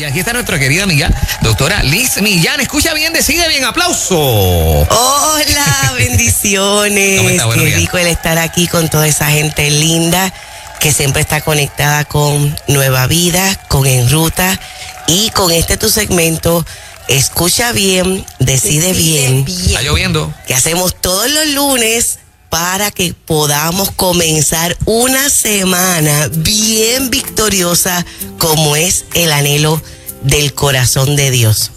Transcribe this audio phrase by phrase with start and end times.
[0.00, 1.10] Y aquí está nuestra querida amiga,
[1.42, 2.58] doctora Liz Millán.
[2.58, 4.16] Escucha bien, decide bien, aplauso.
[4.18, 7.20] Hola, bendiciones.
[7.54, 10.32] Qué rico el estar aquí con toda esa gente linda
[10.78, 14.58] que siempre está conectada con Nueva Vida, con En Ruta
[15.06, 16.64] y con este tu segmento.
[17.06, 19.44] Escucha bien, decide, bien.
[19.46, 20.32] Está lloviendo.
[20.46, 22.20] Que hacemos todos los lunes
[22.50, 28.04] para que podamos comenzar una semana bien victoriosa
[28.38, 29.80] como es el anhelo
[30.22, 31.70] del corazón de Dios.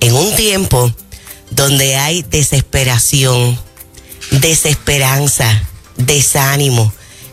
[0.00, 0.92] En un tiempo
[1.50, 3.58] donde hay desesperación,
[4.30, 5.62] desesperanza,
[5.96, 6.92] desánimo,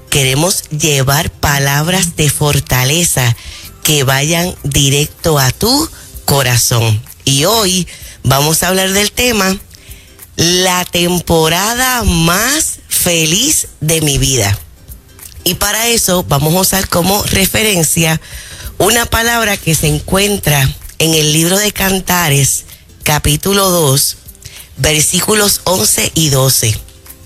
[0.10, 3.36] queremos llevar palabras de fortaleza
[3.84, 5.90] que vayan directo a tu
[6.24, 7.02] corazón.
[7.26, 7.88] Y hoy
[8.24, 9.58] vamos a hablar del tema
[10.38, 14.58] la temporada más feliz de mi vida.
[15.44, 18.20] Y para eso vamos a usar como referencia
[18.80, 22.64] una palabra que se encuentra en el libro de Cantares,
[23.04, 24.18] capítulo 2,
[24.78, 26.80] versículos 11 y 12.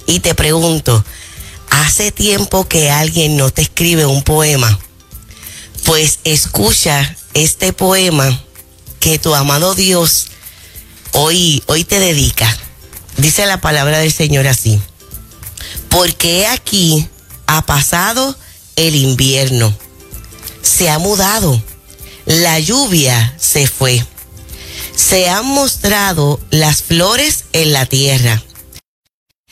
[0.05, 1.05] Y te pregunto,
[1.69, 4.77] ¿hace tiempo que alguien no te escribe un poema?
[5.85, 8.37] Pues escucha este poema
[8.99, 10.27] que tu amado Dios
[11.13, 12.53] hoy, hoy te dedica.
[13.15, 14.81] Dice la palabra del Señor así
[15.89, 17.07] porque aquí
[17.47, 18.35] ha pasado
[18.75, 19.75] el invierno,
[20.61, 21.61] se ha mudado,
[22.25, 24.05] la lluvia se fue,
[24.95, 28.43] se han mostrado las flores en la tierra.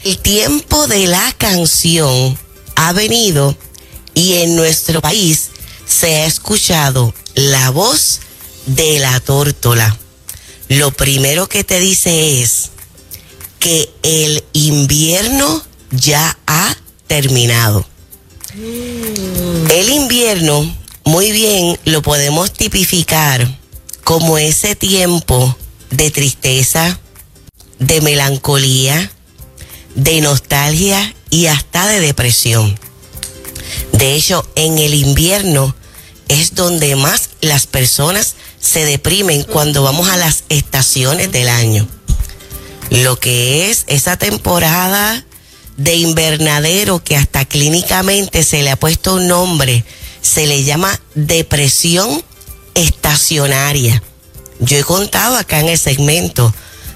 [0.04, 2.38] El tiempo de la canción
[2.76, 3.58] ha venido
[4.14, 5.50] y en nuestro país
[5.88, 8.20] se ha escuchado la voz
[8.68, 9.98] de la tórtola.
[10.70, 12.70] Lo primero que te dice es
[13.60, 16.76] que el invierno ya ha
[17.08, 17.86] terminado.
[18.54, 23.58] El invierno, muy bien, lo podemos tipificar
[24.04, 25.56] como ese tiempo
[25.90, 27.00] de tristeza,
[27.80, 29.12] de melancolía,
[29.96, 32.78] de nostalgia y hasta de depresión.
[33.94, 35.76] De hecho, en el invierno
[36.28, 41.88] es donde más las personas se deprimen cuando vamos a las estaciones del año.
[42.90, 45.26] Lo que es esa temporada
[45.78, 49.86] de invernadero que hasta clínicamente se le ha puesto un nombre,
[50.22, 52.24] se le llama depresión
[52.74, 54.04] estacionaria.
[54.60, 56.54] Yo he contado acá en el segmento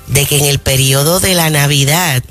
[0.07, 2.23] de que en el periodo de la Navidad,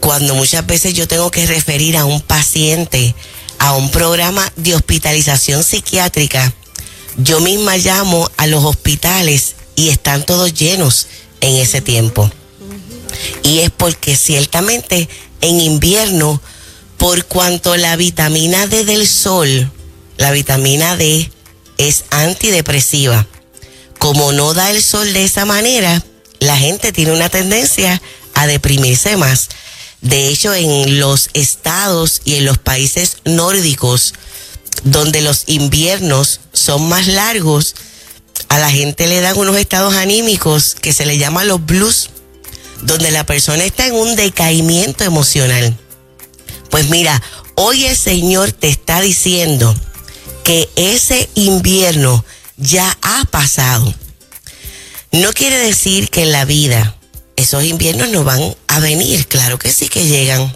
[0.00, 3.14] cuando muchas veces yo tengo que referir a un paciente
[3.58, 6.52] a un programa de hospitalización psiquiátrica,
[7.18, 11.06] yo misma llamo a los hospitales y están todos llenos
[11.40, 12.30] en ese tiempo.
[13.42, 15.08] Y es porque ciertamente
[15.40, 16.40] en invierno
[16.96, 19.70] por cuanto la vitamina D del sol,
[20.18, 21.30] la vitamina D
[21.78, 23.26] es antidepresiva.
[23.98, 26.04] Como no da el sol de esa manera,
[26.40, 28.00] la gente tiene una tendencia
[28.34, 29.48] a deprimirse más.
[30.02, 34.14] De hecho, en los estados y en los países nórdicos,
[34.84, 37.74] donde los inviernos son más largos,
[38.48, 42.10] a la gente le dan unos estados anímicos que se le llaman los blues
[42.82, 45.76] donde la persona está en un decaimiento emocional.
[46.70, 47.20] Pues mira,
[47.56, 49.74] hoy el Señor te está diciendo
[50.44, 52.24] que ese invierno
[52.56, 53.92] ya ha pasado.
[55.12, 56.96] No quiere decir que en la vida
[57.36, 60.54] esos inviernos no van a venir, claro que sí que llegan.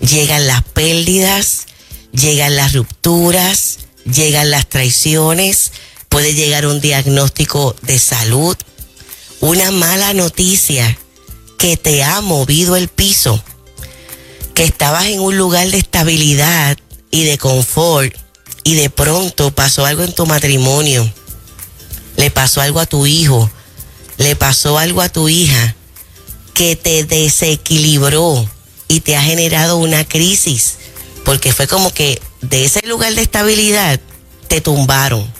[0.00, 1.66] Llegan las pérdidas,
[2.12, 5.70] llegan las rupturas, llegan las traiciones,
[6.08, 8.56] puede llegar un diagnóstico de salud,
[9.40, 10.98] una mala noticia
[11.62, 13.40] que te ha movido el piso,
[14.52, 16.76] que estabas en un lugar de estabilidad
[17.12, 18.12] y de confort
[18.64, 21.08] y de pronto pasó algo en tu matrimonio,
[22.16, 23.48] le pasó algo a tu hijo,
[24.18, 25.76] le pasó algo a tu hija
[26.52, 28.44] que te desequilibró
[28.88, 30.78] y te ha generado una crisis,
[31.24, 34.00] porque fue como que de ese lugar de estabilidad
[34.48, 35.32] te tumbaron.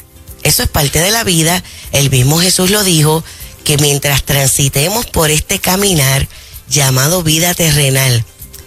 [0.45, 3.25] Eso es parte de la vida, el mismo Jesús lo dijo,
[3.65, 6.29] que mientras transitemos por este caminar
[6.69, 8.25] llamado vida terrenal,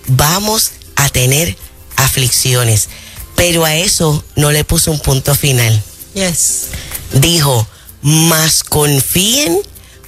[0.07, 1.57] vamos a tener
[1.95, 2.89] aflicciones.
[3.35, 5.83] Pero a eso no le puso un punto final.
[6.13, 6.67] Yes.
[7.13, 7.67] Dijo,
[8.01, 9.59] más confíen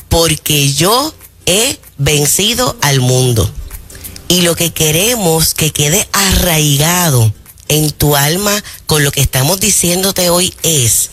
[0.10, 1.14] porque yo
[1.46, 3.50] he vencido al mundo.
[4.30, 7.34] Y lo que queremos que quede arraigado
[7.70, 11.10] en tu alma con lo que estamos diciéndote hoy es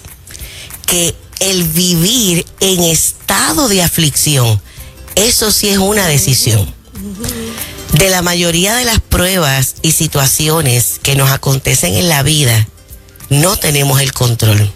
[0.86, 4.60] que el vivir en estado de aflicción,
[5.14, 6.72] eso sí es una decisión.
[7.92, 12.68] De la mayoría de las pruebas y situaciones que nos acontecen en la vida,
[13.30, 14.70] no tenemos el control.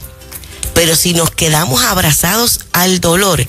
[0.74, 3.44] Pero si nos quedamos abrazados al dolor,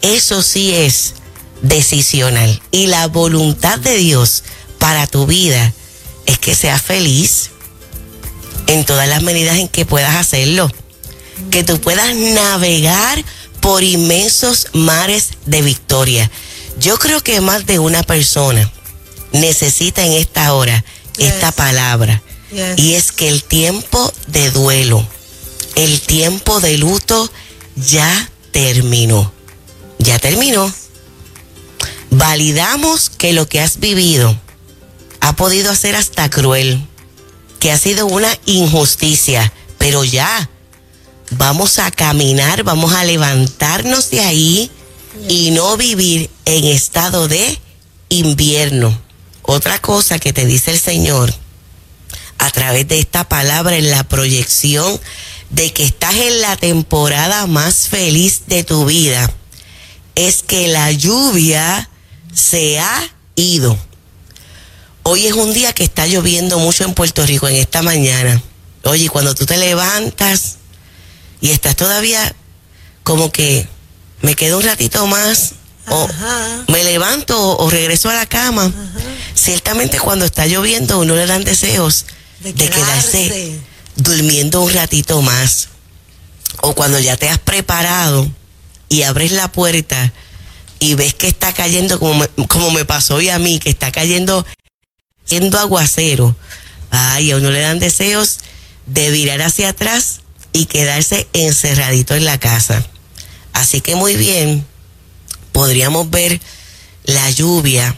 [0.00, 1.14] eso sí es
[1.62, 2.60] decisional.
[2.72, 4.42] Y la voluntad de Dios
[4.78, 5.72] para tu vida
[6.26, 7.50] es que seas feliz
[8.66, 10.70] en todas las medidas en que puedas hacerlo.
[11.50, 13.24] Que tú puedas navegar
[13.60, 16.30] por inmensos mares de victoria.
[16.78, 18.70] Yo creo que más de una persona
[19.32, 20.84] necesita en esta hora
[21.18, 22.22] esta palabra.
[22.76, 25.06] Y es que el tiempo de duelo,
[25.74, 27.30] el tiempo de luto
[27.76, 29.32] ya terminó.
[29.98, 30.72] Ya terminó.
[32.10, 34.38] Validamos que lo que has vivido
[35.20, 36.84] ha podido ser hasta cruel,
[37.58, 40.50] que ha sido una injusticia, pero ya
[41.36, 44.70] vamos a caminar, vamos a levantarnos de ahí
[45.28, 47.58] y no vivir en estado de
[48.08, 48.96] invierno.
[49.42, 51.34] Otra cosa que te dice el Señor
[52.38, 55.00] a través de esta palabra en la proyección
[55.50, 59.30] de que estás en la temporada más feliz de tu vida
[60.14, 61.88] es que la lluvia
[62.34, 63.02] se ha
[63.36, 63.78] ido.
[65.04, 68.40] Hoy es un día que está lloviendo mucho en Puerto Rico en esta mañana.
[68.84, 70.58] Oye, cuando tú te levantas
[71.42, 72.34] y estás todavía
[73.02, 73.68] como que
[74.22, 75.54] me quedo un ratito más
[75.88, 76.08] o
[76.68, 78.72] me levanto o, regreso a la cama.
[79.34, 82.06] Ciertamente cuando está lloviendo uno le dan deseos
[82.40, 83.58] de, quedarse
[83.96, 85.68] durmiendo un ratito más.
[86.60, 88.30] O cuando ya te has preparado
[88.88, 90.12] y abres la puerta
[90.78, 93.90] y ves que está cayendo como me, como me pasó hoy a mí, que está
[93.90, 94.46] cayendo
[95.24, 96.36] siendo aguacero.
[96.90, 98.38] Ay, a uno le dan deseos
[98.86, 100.21] de virar hacia atrás
[100.52, 102.84] y quedarse encerradito en la casa.
[103.52, 104.66] Así que muy bien,
[105.52, 106.40] podríamos ver
[107.04, 107.96] la lluvia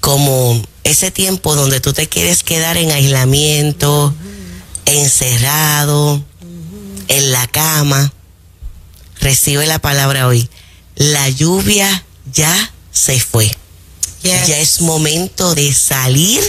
[0.00, 4.14] como ese tiempo donde tú te quieres quedar en aislamiento,
[4.86, 6.24] encerrado,
[7.08, 8.12] en la cama.
[9.20, 10.48] Recibe la palabra hoy.
[10.96, 13.50] La lluvia ya se fue.
[14.22, 16.42] Ya es momento de salir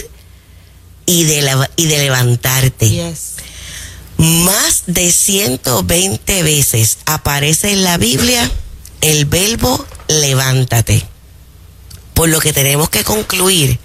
[1.06, 3.14] y de, y de levantarte.
[4.22, 8.48] Más de 120 veces aparece en la Biblia
[9.00, 11.04] el verbo levántate.
[12.14, 13.80] Por lo que tenemos que concluir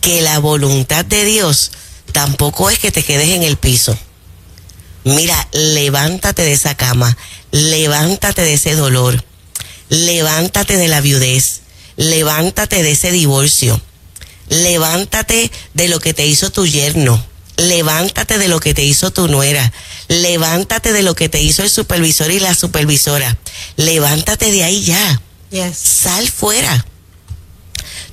[0.00, 1.70] que la voluntad de Dios
[2.10, 3.96] tampoco es que te quedes en el piso.
[5.04, 7.16] Mira, levántate de esa cama,
[7.52, 9.24] levántate de ese dolor,
[9.88, 11.60] levántate de la viudez,
[11.96, 13.80] levántate de ese divorcio,
[14.48, 17.24] levántate de lo que te hizo tu yerno,
[17.56, 19.72] levántate de lo que te hizo tu nuera,
[20.08, 23.38] levántate de lo que te hizo el supervisor y la supervisora,
[23.76, 25.22] levántate de ahí ya,
[25.74, 26.84] sal fuera.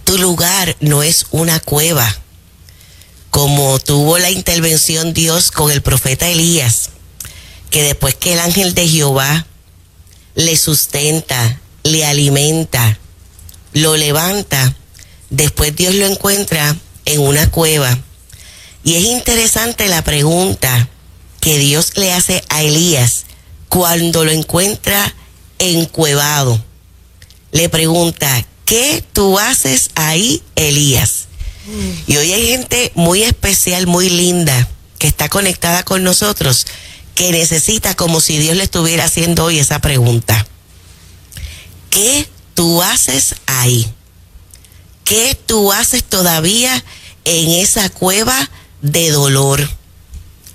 [0.06, 2.14] Tu lugar no es una cueva,
[3.30, 6.90] como tuvo la intervención Dios con el profeta Elías,
[7.70, 9.46] que después que el ángel de Jehová
[10.36, 13.00] le sustenta, le alimenta,
[13.74, 14.76] lo levanta,
[15.30, 16.76] después Dios lo encuentra
[17.06, 17.98] en una cueva
[18.84, 20.90] y es interesante la pregunta
[21.40, 23.26] que Dios le hace a Elías
[23.70, 25.14] cuando lo encuentra
[25.58, 26.64] encuevado.
[27.52, 31.28] Le pregunta, ¿qué tú haces ahí, Elías?
[32.08, 34.68] Y hoy hay gente muy especial, muy linda,
[35.00, 36.66] que está conectada con nosotros,
[37.16, 40.46] que necesita como si Dios le estuviera haciendo hoy esa pregunta.
[41.90, 43.88] ¿Qué tú haces ahí?
[45.06, 46.84] ¿Qué tú haces todavía
[47.24, 48.50] en esa cueva
[48.84, 49.68] de dolor.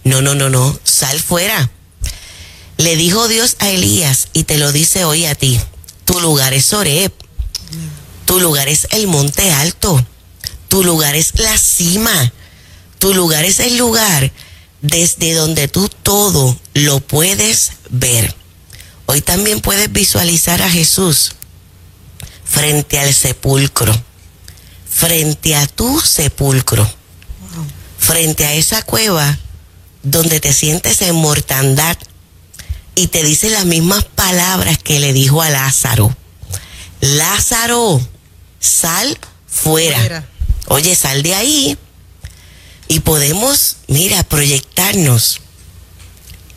[0.04, 1.70] No, no, no, no, sal fuera.
[2.76, 5.58] Le dijo Dios a Elías y te lo dice hoy a ti.
[6.04, 7.12] Tu lugar es Oreb.
[8.24, 10.06] Tu lugar es el monte alto.
[10.68, 12.32] Tu lugar es la cima.
[13.00, 14.30] Tu lugar es el lugar
[14.82, 18.34] desde donde tú todo lo puedes ver.
[19.06, 21.32] Hoy también puedes visualizar a Jesús
[22.44, 23.94] frente al sepulcro,
[24.88, 26.97] frente a tu sepulcro
[28.08, 29.38] frente a esa cueva
[30.02, 31.98] donde te sientes en mortandad
[32.94, 36.16] y te dice las mismas palabras que le dijo a Lázaro.
[37.02, 38.00] Lázaro,
[38.58, 40.26] sal fuera.
[40.68, 41.76] Oye, sal de ahí.
[42.88, 45.42] Y podemos, mira, proyectarnos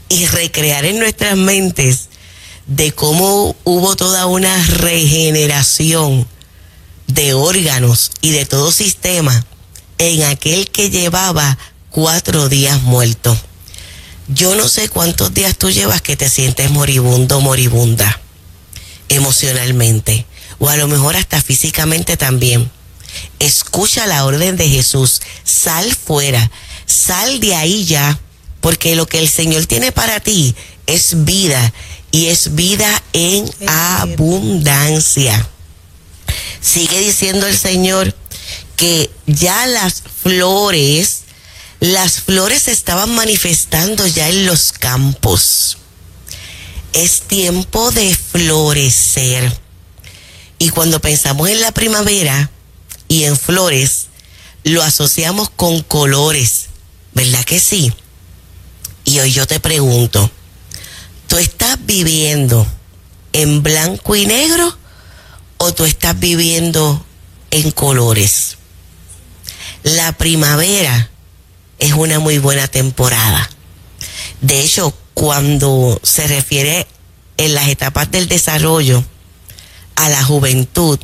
[0.07, 2.07] y recrear en nuestras mentes
[2.65, 6.25] de cómo hubo toda una regeneración
[7.07, 9.45] de órganos y de todo sistema
[10.01, 11.59] en aquel que llevaba
[11.91, 13.37] cuatro días muerto.
[14.29, 18.19] Yo no sé cuántos días tú llevas que te sientes moribundo, moribunda,
[19.09, 20.25] emocionalmente,
[20.57, 22.71] o a lo mejor hasta físicamente también.
[23.37, 26.49] Escucha la orden de Jesús, sal fuera,
[26.87, 28.19] sal de ahí ya,
[28.59, 30.55] porque lo que el Señor tiene para ti
[30.87, 31.73] es vida
[32.09, 35.47] y es vida en abundancia.
[36.59, 38.15] Sigue diciendo el Señor
[38.81, 41.25] que ya las flores,
[41.79, 45.77] las flores se estaban manifestando ya en los campos.
[46.91, 49.55] Es tiempo de florecer.
[50.57, 52.49] Y cuando pensamos en la primavera
[53.07, 54.07] y en flores,
[54.63, 56.69] lo asociamos con colores,
[57.13, 57.93] ¿verdad que sí?
[59.05, 60.31] Y hoy yo te pregunto,
[61.27, 62.65] ¿tú estás viviendo
[63.31, 64.75] en blanco y negro
[65.59, 67.05] o tú estás viviendo
[67.51, 68.57] en colores?
[69.83, 71.09] La primavera
[71.79, 73.49] es una muy buena temporada.
[74.41, 76.85] De hecho, cuando se refiere
[77.37, 79.03] en las etapas del desarrollo
[79.95, 80.99] a la juventud,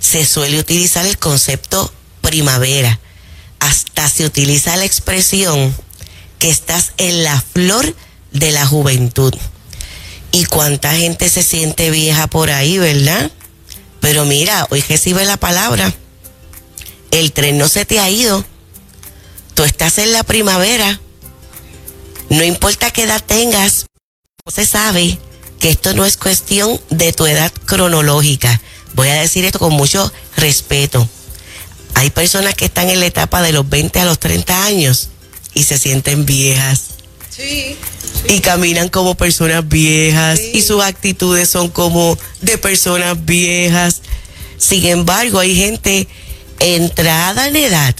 [0.00, 3.00] se suele utilizar el concepto primavera.
[3.60, 5.74] Hasta se utiliza la expresión
[6.38, 7.96] que estás en la flor
[8.32, 9.34] de la juventud.
[10.30, 13.30] Y cuánta gente se siente vieja por ahí, ¿verdad?
[14.00, 15.92] Pero mira, hoy recibe la palabra.
[17.10, 18.44] El tren no se te ha ido.
[19.54, 21.00] Tú estás en la primavera.
[22.30, 23.86] No importa qué edad tengas,
[24.44, 25.18] no se sabe
[25.58, 28.60] que esto no es cuestión de tu edad cronológica.
[28.94, 31.08] Voy a decir esto con mucho respeto.
[31.94, 35.08] Hay personas que están en la etapa de los 20 a los 30 años
[35.54, 36.82] y se sienten viejas.
[37.30, 37.76] Sí.
[38.28, 44.02] Y caminan como personas viejas y sus actitudes son como de personas viejas.
[44.58, 46.08] Sin embargo, hay gente
[46.60, 47.94] entrada en edad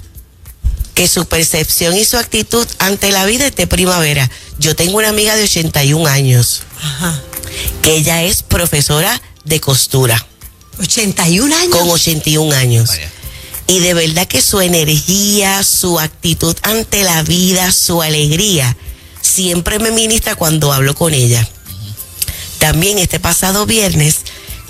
[0.94, 4.28] que su percepción y su actitud ante la vida es de primavera.
[4.58, 7.20] Yo tengo una amiga de 81 años, Ajá.
[7.82, 10.26] que ella es profesora de costura.
[10.80, 11.76] 81 años.
[11.76, 12.90] Con 81 años.
[13.68, 18.76] Y de verdad que su energía, su actitud ante la vida, su alegría,
[19.20, 21.46] siempre me ministra cuando hablo con ella.
[22.58, 24.16] También este pasado viernes,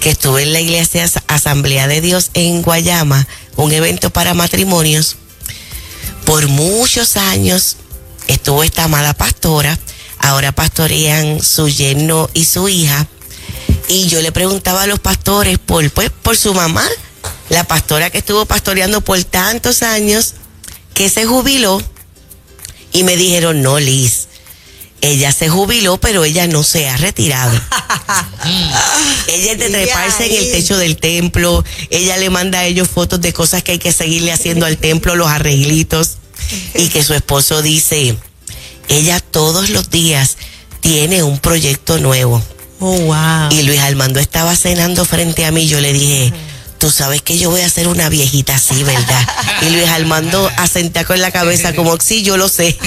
[0.01, 3.27] que estuve en la iglesia Asamblea de Dios en Guayama,
[3.57, 5.17] un evento para matrimonios,
[6.25, 7.77] por muchos años
[8.27, 9.79] estuvo esta amada pastora,
[10.19, 13.07] ahora pastorean su yerno y su hija,
[13.89, 16.87] y yo le preguntaba a los pastores por, pues, por su mamá,
[17.49, 20.35] la pastora que estuvo pastoreando por tantos años,
[20.95, 21.83] que se jubiló
[22.93, 24.28] y me dijeron, no, Liz,
[25.01, 27.53] ella se jubiló, pero ella no se ha retirado.
[29.29, 33.21] ella es de treparse en el techo del templo, ella le manda a ellos fotos
[33.21, 36.19] de cosas que hay que seguirle haciendo al templo, los arreglitos,
[36.75, 38.17] y que su esposo dice,
[38.89, 40.37] ella todos los días
[40.81, 42.43] tiene un proyecto nuevo.
[42.81, 43.51] Oh, wow.
[43.51, 46.33] Y Luis Armando estaba cenando frente a mí, yo le dije,
[46.79, 49.29] tú sabes que yo voy a ser una viejita así, ¿verdad?
[49.63, 52.79] Y Luis Armando asentía con la cabeza como, sí, yo lo sé.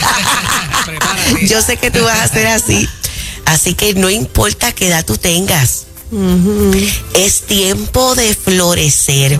[1.48, 2.88] yo sé que tú vas a ser así.
[3.46, 5.86] Así que no importa qué edad tú tengas.
[7.14, 9.40] Es tiempo de florecer.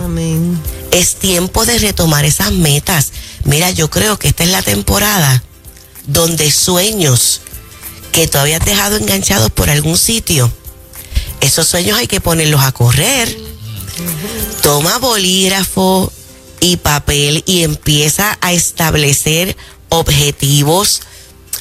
[0.90, 3.12] Es tiempo de retomar esas metas.
[3.44, 5.42] Mira, yo creo que esta es la temporada
[6.06, 7.40] donde sueños
[8.12, 10.52] que todavía has dejado enganchados por algún sitio,
[11.40, 13.34] esos sueños hay que ponerlos a correr
[14.62, 16.12] Toma bolígrafo
[16.60, 19.56] y papel y empieza a establecer
[19.88, 21.02] objetivos.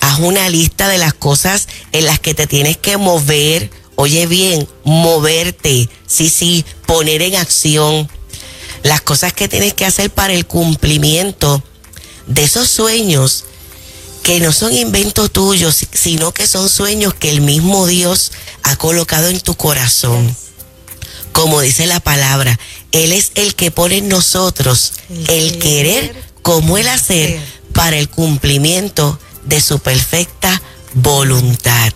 [0.02, 3.72] Haz una lista de las cosas en las que te tienes que mover.
[3.96, 5.90] Oye bien, moverte.
[6.06, 8.08] Sí, sí, poner en acción
[8.84, 11.64] las cosas que tienes que hacer para el cumplimiento
[12.28, 13.46] de esos sueños
[14.22, 18.32] que no son inventos tuyos, sino que son sueños que el mismo Dios
[18.62, 20.36] ha colocado en tu corazón
[21.32, 22.60] como dice la palabra,
[22.92, 24.94] Él es el que pone en nosotros
[25.28, 27.40] el, querer como el hacer
[27.74, 30.62] para el cumplimiento de su perfecta
[30.94, 31.94] voluntad.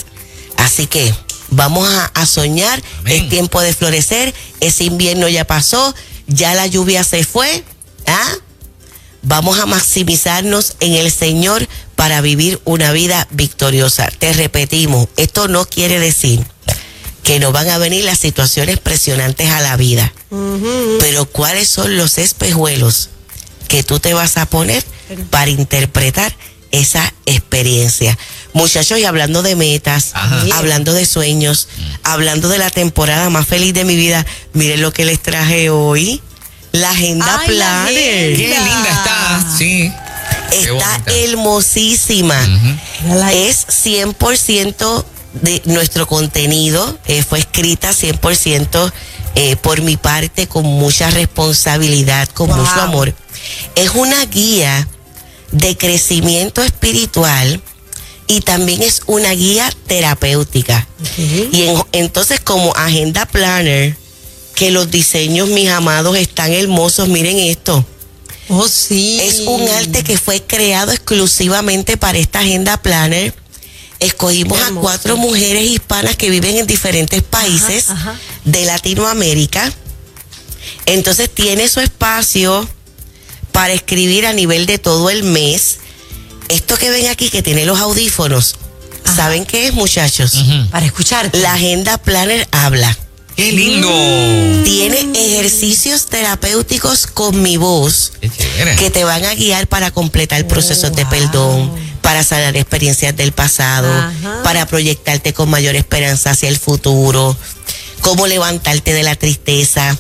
[0.58, 1.13] Así que
[1.50, 5.94] vamos a, soñar, es tiempo de florecer, ese invierno ya pasó,
[6.27, 7.63] ya la lluvia se fue,
[8.08, 8.32] ¿ah?
[9.22, 14.12] Vamos a maximizarnos en el Señor para vivir una vida victoriosa.
[14.20, 16.46] Te repetimos, esto no quiere decir
[17.25, 20.13] que no van a venir las situaciones presionantes a la vida.
[21.00, 23.10] Pero ¿cuáles son los espejuelos
[23.67, 24.86] que tú te vas a poner
[25.32, 26.34] para interpretar
[26.70, 28.15] esa experiencia?
[28.53, 30.12] Muchachos, y hablando de metas,
[30.53, 31.67] hablando de sueños,
[32.03, 36.22] hablando de la temporada más feliz de mi vida, miren lo que les traje hoy.
[36.74, 38.38] La agenda Planner.
[38.38, 39.91] Qué linda está, sí.
[40.51, 42.39] Está hermosísima.
[43.32, 45.05] Es 100%
[45.42, 48.92] de nuestro contenido eh, fue escrita 100%
[49.36, 53.13] eh, por mi parte, con mucha responsabilidad, con mucho amor.
[53.75, 54.88] Es una guía
[55.51, 57.62] de crecimiento espiritual
[58.27, 60.88] y también es una guía terapéutica.
[61.51, 63.96] Y en- entonces como agenda planner,
[64.56, 67.86] que los diseños, mis amados, están hermosos, miren esto.
[68.48, 69.20] Oh, sí.
[69.22, 73.34] Es un arte que fue creado exclusivamente para esta agenda planner.
[74.05, 78.15] Escogimos a cuatro mujeres hispanas que viven en diferentes países ajá.
[78.43, 79.74] de Latinoamérica.
[80.85, 82.69] Entonces tiene su espacio
[83.51, 85.77] para escribir a nivel de todo el mes.
[86.50, 88.55] Esto que ven aquí que tiene los audífonos,
[89.03, 89.15] Ajá.
[89.15, 90.45] ¿saben qué es, muchachos?
[90.69, 91.39] Para escucharte.
[91.39, 92.95] La agenda planner habla.
[93.35, 93.89] ¡Qué lindo!
[94.63, 98.13] Tiene ejercicios terapéuticos con mi voz
[98.79, 101.09] que te van a guiar para completar procesos de wow.
[101.09, 101.71] perdón,
[102.05, 104.43] para sanar experiencias del pasado, Ajá.
[104.43, 107.35] para proyectarte con mayor esperanza hacia el futuro,
[108.01, 109.97] cómo levantarte de la tristeza.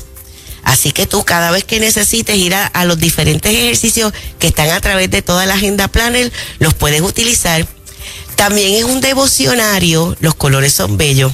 [0.63, 4.69] Así que tú cada vez que necesites ir a, a los diferentes ejercicios que están
[4.69, 7.65] a través de toda la agenda planner, los puedes utilizar.
[8.35, 11.33] También es un devocionario, los colores son bellos.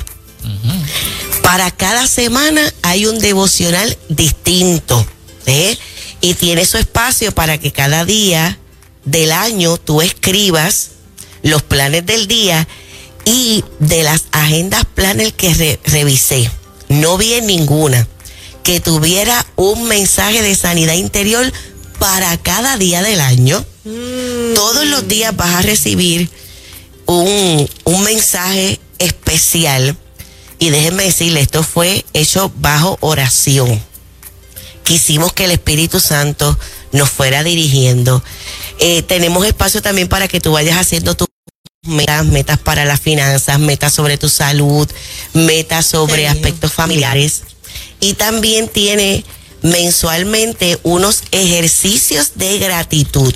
[1.43, 5.05] Para cada semana hay un devocional distinto.
[5.47, 5.77] ¿eh?
[6.21, 8.57] Y tiene su espacio para que cada día
[9.05, 10.91] del año tú escribas
[11.43, 12.67] los planes del día
[13.25, 16.49] y de las agendas planes que re- revisé.
[16.89, 18.07] No vi en ninguna
[18.63, 21.51] que tuviera un mensaje de sanidad interior
[21.99, 23.65] para cada día del año.
[24.55, 26.29] Todos los días vas a recibir
[27.05, 29.95] un, un mensaje especial.
[30.59, 33.81] Y déjenme decirle, esto fue hecho bajo oración.
[34.83, 36.57] Quisimos que el Espíritu Santo
[36.91, 38.23] nos fuera dirigiendo.
[38.79, 41.27] Eh, tenemos espacio también para que tú vayas haciendo tus
[41.83, 44.89] metas, metas para las finanzas, metas sobre tu salud,
[45.33, 47.43] metas sobre aspectos familiares.
[47.99, 49.23] Y también tiene
[49.61, 53.33] mensualmente unos ejercicios de gratitud.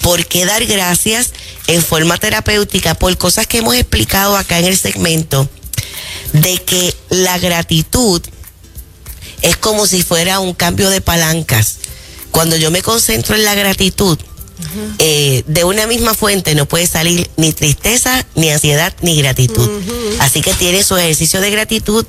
[0.00, 1.32] ¿Por qué dar gracias
[1.68, 2.94] en forma terapéutica?
[2.94, 5.48] Por cosas que hemos explicado acá en el segmento,
[6.32, 8.20] de que la gratitud
[9.42, 11.78] es como si fuera un cambio de palancas.
[12.32, 14.18] Cuando yo me concentro en la gratitud,
[14.98, 19.68] eh, de una misma fuente no puede salir ni tristeza, ni ansiedad, ni gratitud.
[20.18, 22.04] Así que tiene su ejercicio de gratitud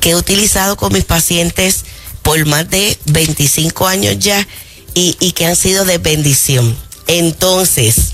[0.00, 1.84] que he utilizado con mis pacientes
[2.22, 4.46] por más de 25 años ya
[4.94, 6.76] y, y que han sido de bendición.
[7.06, 8.12] Entonces,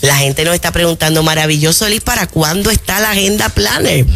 [0.00, 4.06] la gente nos está preguntando, maravilloso, Liz, ¿para cuándo está la agenda planner?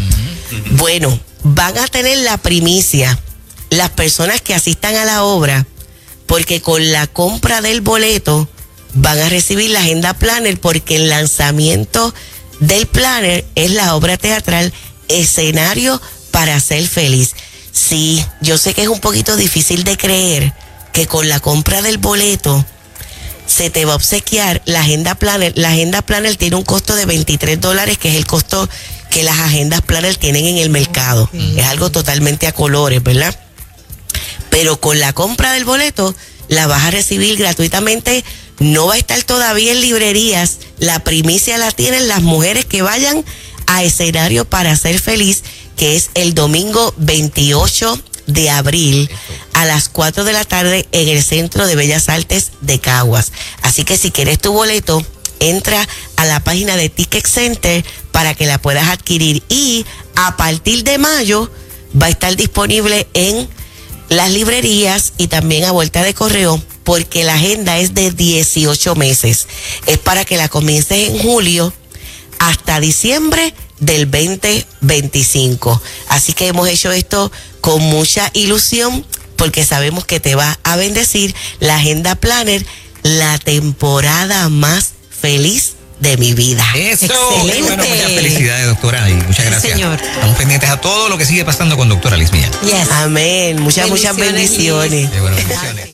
[0.72, 3.18] Bueno, van a tener la primicia
[3.70, 5.66] las personas que asistan a la obra,
[6.32, 8.48] porque con la compra del boleto
[8.94, 12.14] van a recibir la agenda planner, porque el lanzamiento
[12.58, 14.72] del planner es la obra teatral
[15.08, 17.34] escenario para ser feliz.
[17.70, 20.54] Sí, yo sé que es un poquito difícil de creer
[20.94, 22.64] que con la compra del boleto
[23.44, 25.52] se te va a obsequiar la agenda planner.
[25.56, 28.70] La agenda planner tiene un costo de 23 dólares, que es el costo
[29.10, 31.28] que las agendas planner tienen en el mercado.
[31.58, 33.38] Es algo totalmente a colores, ¿verdad?
[34.52, 36.14] Pero con la compra del boleto
[36.48, 38.22] la vas a recibir gratuitamente.
[38.58, 40.58] No va a estar todavía en librerías.
[40.78, 43.24] La primicia la tienen las mujeres que vayan
[43.66, 45.42] a escenario para ser feliz,
[45.74, 49.10] que es el domingo 28 de abril
[49.54, 53.32] a las 4 de la tarde en el Centro de Bellas Artes de Caguas.
[53.62, 55.02] Así que si quieres tu boleto,
[55.40, 60.84] entra a la página de Ticket Center para que la puedas adquirir y a partir
[60.84, 61.50] de mayo
[62.00, 63.48] va a estar disponible en
[64.12, 69.46] las librerías y también a vuelta de correo porque la agenda es de 18 meses.
[69.86, 71.72] Es para que la comiences en julio
[72.38, 75.80] hasta diciembre del 2025.
[76.08, 81.34] Así que hemos hecho esto con mucha ilusión porque sabemos que te va a bendecir
[81.58, 82.64] la agenda planner,
[83.02, 86.64] la temporada más feliz de mi vida.
[86.74, 87.62] Eso, Excelente.
[87.62, 89.72] bueno, muchas felicidades, doctora, y muchas Sí, gracias.
[89.74, 90.00] señor.
[90.02, 92.50] Estamos pendientes a todo lo que sigue pasando con doctora Liz Millán.
[92.64, 92.88] Yes.
[92.90, 93.60] Amén.
[93.62, 94.58] Muchas, muchas Bendiciones, Liz.
[94.58, 95.10] bendiciones.
[95.10, 95.88] Qué bueno, bendiciones.